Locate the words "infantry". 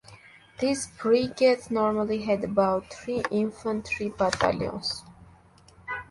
3.29-4.09